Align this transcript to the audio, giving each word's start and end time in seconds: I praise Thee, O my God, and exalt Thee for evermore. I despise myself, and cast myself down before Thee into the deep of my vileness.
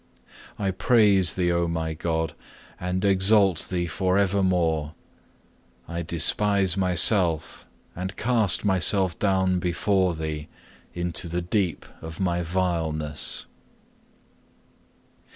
I 0.57 0.71
praise 0.71 1.33
Thee, 1.35 1.51
O 1.51 1.67
my 1.67 1.93
God, 1.93 2.33
and 2.79 3.05
exalt 3.05 3.67
Thee 3.69 3.85
for 3.85 4.17
evermore. 4.17 4.95
I 5.87 6.01
despise 6.01 6.75
myself, 6.75 7.67
and 7.95 8.17
cast 8.17 8.65
myself 8.65 9.19
down 9.19 9.59
before 9.59 10.15
Thee 10.15 10.47
into 10.95 11.27
the 11.27 11.43
deep 11.43 11.85
of 12.01 12.19
my 12.19 12.41
vileness. 12.41 13.45